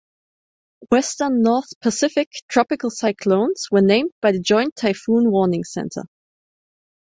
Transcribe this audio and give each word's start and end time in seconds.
Western 0.89 1.43
North 1.43 1.79
Pacific 1.79 2.27
tropical 2.47 2.89
cyclones 2.89 3.67
were 3.69 3.81
named 3.83 4.09
by 4.19 4.31
the 4.31 4.39
Joint 4.39 4.75
Typhoon 4.75 5.29
Warning 5.29 5.63
Center. 5.63 6.01